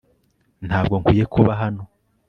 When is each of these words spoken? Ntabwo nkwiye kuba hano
Ntabwo 0.67 0.93
nkwiye 1.01 1.25
kuba 1.33 1.51
hano 1.61 1.81